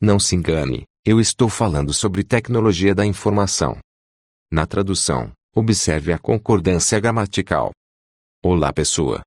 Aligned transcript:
Não 0.00 0.18
se 0.18 0.36
engane, 0.36 0.84
eu 1.06 1.18
estou 1.18 1.48
falando 1.48 1.94
sobre 1.94 2.22
tecnologia 2.22 2.94
da 2.94 3.06
informação. 3.06 3.78
Na 4.52 4.66
tradução, 4.66 5.32
observe 5.54 6.12
a 6.12 6.18
concordância 6.18 7.00
gramatical. 7.00 7.70
Olá 8.44 8.74
pessoa. 8.74 9.22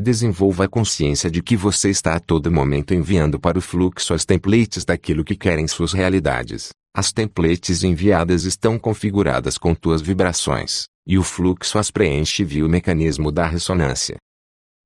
Desenvolva 0.00 0.64
a 0.64 0.68
consciência 0.68 1.30
de 1.30 1.40
que 1.40 1.56
você 1.56 1.88
está 1.88 2.16
a 2.16 2.20
todo 2.20 2.50
momento 2.50 2.92
enviando 2.92 3.38
para 3.38 3.56
o 3.56 3.62
fluxo 3.62 4.12
as 4.12 4.24
templates 4.24 4.84
daquilo 4.84 5.22
que 5.22 5.36
querem 5.36 5.68
suas 5.68 5.92
realidades. 5.92 6.70
As 6.92 7.12
templates 7.12 7.84
enviadas 7.84 8.42
estão 8.42 8.80
configuradas 8.80 9.56
com 9.56 9.72
tuas 9.72 10.02
vibrações, 10.02 10.86
e 11.06 11.16
o 11.16 11.22
fluxo 11.22 11.78
as 11.78 11.92
preenche 11.92 12.42
via 12.42 12.66
o 12.66 12.68
mecanismo 12.68 13.30
da 13.30 13.46
ressonância. 13.46 14.16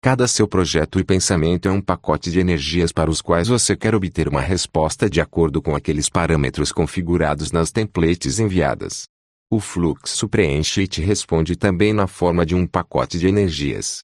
Cada 0.07 0.29
seu 0.29 0.46
projeto 0.46 1.00
e 1.00 1.04
pensamento 1.04 1.66
é 1.66 1.73
um 1.73 1.80
pacote 1.80 2.30
de 2.30 2.38
energias 2.38 2.93
para 2.93 3.11
os 3.11 3.20
quais 3.20 3.48
você 3.48 3.77
quer 3.77 3.93
obter 3.93 4.29
uma 4.29 4.41
resposta 4.41 5.11
de 5.11 5.20
acordo 5.20 5.61
com 5.61 5.75
aqueles 5.75 6.09
parâmetros 6.09 6.70
configurados 6.70 7.51
nas 7.51 7.73
templates 7.73 8.38
enviadas. 8.38 9.09
O 9.50 9.59
fluxo 9.59 10.28
preenche 10.28 10.83
e 10.83 10.87
te 10.87 11.02
responde 11.02 11.56
também 11.56 11.92
na 11.92 12.06
forma 12.06 12.47
de 12.47 12.55
um 12.55 12.69
pacote 12.69 13.19
de 13.19 13.27
energias. 13.27 13.98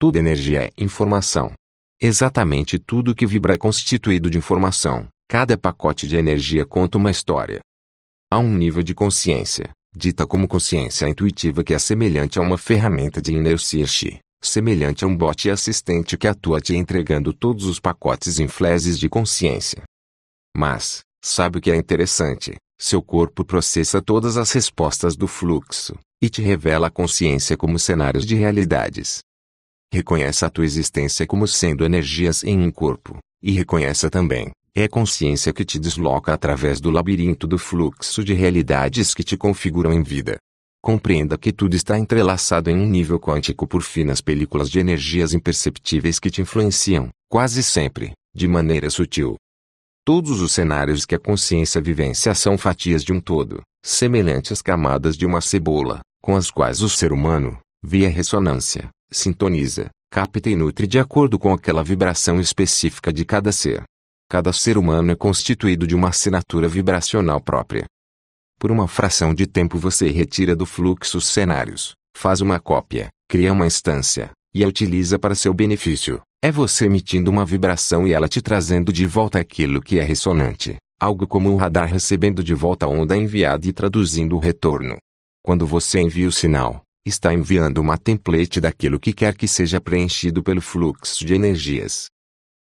Toda 0.00 0.18
energia 0.18 0.68
é 0.68 0.70
informação. 0.78 1.52
Exatamente 2.00 2.78
tudo 2.78 3.14
que 3.14 3.26
vibra 3.26 3.56
é 3.56 3.58
constituído 3.58 4.30
de 4.30 4.38
informação. 4.38 5.06
Cada 5.28 5.58
pacote 5.58 6.08
de 6.08 6.16
energia 6.16 6.64
conta 6.64 6.96
uma 6.96 7.10
história. 7.10 7.60
Há 8.32 8.38
um 8.38 8.54
nível 8.54 8.82
de 8.82 8.94
consciência, 8.94 9.68
dita 9.94 10.26
como 10.26 10.48
consciência 10.48 11.06
intuitiva 11.06 11.62
que 11.62 11.74
é 11.74 11.78
semelhante 11.78 12.38
a 12.38 12.42
uma 12.42 12.56
ferramenta 12.56 13.20
de 13.20 13.34
inner 13.34 13.58
circuit, 13.58 14.18
semelhante 14.48 15.04
a 15.04 15.08
um 15.08 15.16
bot 15.16 15.50
assistente 15.50 16.16
que 16.16 16.26
atua 16.26 16.60
te 16.60 16.74
entregando 16.74 17.32
todos 17.32 17.64
os 17.64 17.80
pacotes 17.80 18.38
em 18.38 18.48
flashes 18.48 18.98
de 18.98 19.08
consciência. 19.08 19.82
Mas, 20.56 21.00
sabe 21.22 21.58
o 21.58 21.60
que 21.60 21.70
é 21.70 21.76
interessante? 21.76 22.56
Seu 22.78 23.02
corpo 23.02 23.44
processa 23.44 24.02
todas 24.02 24.36
as 24.36 24.52
respostas 24.52 25.16
do 25.16 25.26
fluxo, 25.26 25.98
e 26.22 26.28
te 26.28 26.42
revela 26.42 26.88
a 26.88 26.90
consciência 26.90 27.56
como 27.56 27.78
cenários 27.78 28.26
de 28.26 28.34
realidades. 28.34 29.20
Reconheça 29.92 30.46
a 30.46 30.50
tua 30.50 30.64
existência 30.64 31.26
como 31.26 31.46
sendo 31.46 31.84
energias 31.84 32.42
em 32.42 32.58
um 32.58 32.70
corpo, 32.70 33.18
e 33.42 33.52
reconheça 33.52 34.10
também, 34.10 34.50
é 34.74 34.84
a 34.84 34.88
consciência 34.88 35.54
que 35.54 35.64
te 35.64 35.78
desloca 35.78 36.34
através 36.34 36.80
do 36.80 36.90
labirinto 36.90 37.46
do 37.46 37.56
fluxo 37.56 38.22
de 38.22 38.34
realidades 38.34 39.14
que 39.14 39.24
te 39.24 39.36
configuram 39.36 39.92
em 39.92 40.02
vida. 40.02 40.36
Compreenda 40.86 41.36
que 41.36 41.52
tudo 41.52 41.74
está 41.74 41.98
entrelaçado 41.98 42.70
em 42.70 42.76
um 42.76 42.86
nível 42.86 43.18
quântico 43.18 43.66
por 43.66 43.82
finas 43.82 44.20
películas 44.20 44.70
de 44.70 44.78
energias 44.78 45.34
imperceptíveis 45.34 46.20
que 46.20 46.30
te 46.30 46.40
influenciam, 46.40 47.08
quase 47.28 47.60
sempre, 47.60 48.12
de 48.32 48.46
maneira 48.46 48.88
sutil. 48.88 49.34
Todos 50.04 50.40
os 50.40 50.52
cenários 50.52 51.04
que 51.04 51.16
a 51.16 51.18
consciência 51.18 51.80
vivencia 51.80 52.32
são 52.36 52.56
fatias 52.56 53.02
de 53.02 53.12
um 53.12 53.20
todo, 53.20 53.62
semelhantes 53.84 54.52
às 54.52 54.62
camadas 54.62 55.16
de 55.16 55.26
uma 55.26 55.40
cebola, 55.40 56.02
com 56.22 56.36
as 56.36 56.52
quais 56.52 56.80
o 56.82 56.88
ser 56.88 57.12
humano, 57.12 57.58
via 57.82 58.08
ressonância, 58.08 58.88
sintoniza, 59.10 59.90
capta 60.08 60.48
e 60.48 60.54
nutre 60.54 60.86
de 60.86 61.00
acordo 61.00 61.36
com 61.36 61.52
aquela 61.52 61.82
vibração 61.82 62.38
específica 62.38 63.12
de 63.12 63.24
cada 63.24 63.50
ser. 63.50 63.82
Cada 64.30 64.52
ser 64.52 64.78
humano 64.78 65.10
é 65.10 65.16
constituído 65.16 65.84
de 65.84 65.96
uma 65.96 66.10
assinatura 66.10 66.68
vibracional 66.68 67.40
própria. 67.40 67.86
Por 68.58 68.70
uma 68.70 68.88
fração 68.88 69.34
de 69.34 69.46
tempo 69.46 69.78
você 69.78 70.08
retira 70.08 70.56
do 70.56 70.64
fluxo 70.64 71.18
os 71.18 71.26
cenários, 71.26 71.94
faz 72.16 72.40
uma 72.40 72.58
cópia, 72.58 73.08
cria 73.28 73.52
uma 73.52 73.66
instância, 73.66 74.30
e 74.54 74.64
a 74.64 74.68
utiliza 74.68 75.18
para 75.18 75.34
seu 75.34 75.52
benefício. 75.52 76.22
É 76.42 76.50
você 76.50 76.86
emitindo 76.86 77.30
uma 77.30 77.44
vibração 77.44 78.06
e 78.06 78.12
ela 78.12 78.28
te 78.28 78.40
trazendo 78.40 78.92
de 78.92 79.04
volta 79.06 79.38
aquilo 79.38 79.82
que 79.82 79.98
é 79.98 80.02
ressonante, 80.02 80.76
algo 80.98 81.26
como 81.26 81.52
um 81.52 81.56
radar 81.56 81.88
recebendo 81.88 82.42
de 82.42 82.54
volta 82.54 82.86
a 82.86 82.88
onda 82.88 83.16
enviada 83.16 83.66
e 83.66 83.72
traduzindo 83.72 84.36
o 84.36 84.38
retorno. 84.38 84.96
Quando 85.42 85.66
você 85.66 86.00
envia 86.00 86.26
o 86.26 86.32
sinal, 86.32 86.82
está 87.04 87.34
enviando 87.34 87.78
uma 87.78 87.98
template 87.98 88.60
daquilo 88.60 88.98
que 88.98 89.12
quer 89.12 89.36
que 89.36 89.46
seja 89.46 89.80
preenchido 89.80 90.42
pelo 90.42 90.62
fluxo 90.62 91.24
de 91.24 91.34
energias. 91.34 92.06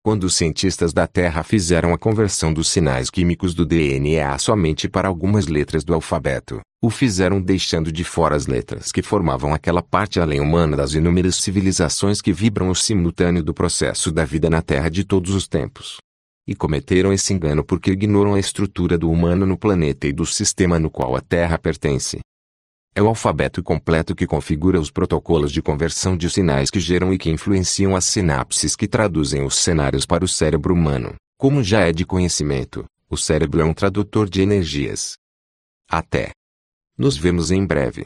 Quando 0.06 0.26
os 0.26 0.36
cientistas 0.36 0.92
da 0.92 1.08
Terra 1.08 1.44
fizeram 1.44 1.94
a 1.94 1.98
conversão 1.98 2.54
dos 2.54 2.68
sinais 2.68 3.10
químicos 3.10 3.56
do 3.56 3.66
DNA 3.66 4.38
somente 4.38 4.90
para 4.90 5.08
algumas 5.08 5.48
letras 5.48 5.86
do 5.86 5.94
alfabeto, 5.94 6.60
o 6.84 6.90
fizeram 6.90 7.42
deixando 7.42 7.90
de 7.90 8.04
fora 8.04 8.36
as 8.36 8.46
letras 8.46 8.92
que 8.92 9.02
formavam 9.02 9.54
aquela 9.54 9.82
parte 9.82 10.20
além 10.20 10.42
humana 10.42 10.76
das 10.76 10.94
inúmeras 10.94 11.38
civilizações 11.38 12.20
que 12.20 12.34
vibram 12.34 12.70
o 12.70 12.76
simultâneo 12.76 13.42
do 13.42 13.54
processo 13.54 14.12
da 14.12 14.26
vida 14.26 14.50
na 14.50 14.62
Terra 14.62 14.90
de 14.90 15.06
todos 15.06 15.34
os 15.34 15.48
tempos. 15.48 16.00
E 16.46 16.54
cometeram 16.54 17.14
esse 17.14 17.32
engano 17.32 17.64
porque 17.64 17.92
ignoram 17.92 18.34
a 18.34 18.40
estrutura 18.42 18.98
do 18.98 19.10
humano 19.10 19.46
no 19.46 19.58
planeta 19.58 20.06
e 20.06 20.12
do 20.12 20.26
sistema 20.26 20.78
no 20.78 20.92
qual 20.92 21.16
a 21.16 21.22
Terra 21.22 21.58
pertence. 21.58 22.20
É 22.96 23.02
o 23.02 23.08
alfabeto 23.08 23.64
completo 23.64 24.14
que 24.14 24.28
configura 24.28 24.80
os 24.80 24.92
protocolos 24.92 25.52
de 25.52 25.64
conversão 25.64 26.16
de 26.16 26.30
sinais 26.30 26.70
que 26.70 26.80
geram 26.80 27.12
e 27.12 27.18
que 27.18 27.32
influenciam 27.32 27.96
as 27.96 28.06
sinapses 28.06 28.76
que 28.76 28.88
traduzem 28.88 29.44
os 29.44 29.56
cenários 29.56 30.06
para 30.06 30.24
o 30.24 30.28
cérebro 30.28 30.76
humano. 30.76 31.16
Como 31.36 31.64
já 31.64 31.80
é 31.82 31.92
de 31.92 32.06
conhecimento, 32.06 32.86
o 33.10 33.18
cérebro 33.18 33.62
é 33.62 33.66
um 33.66 33.74
tradutor 33.74 34.30
de 34.30 34.42
energias. 34.42 35.16
Até. 35.90 36.32
Nos 36.96 37.18
vemos 37.18 37.50
em 37.50 37.66
breve. 37.66 38.02